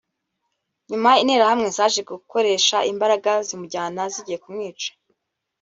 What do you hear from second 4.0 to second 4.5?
zigiye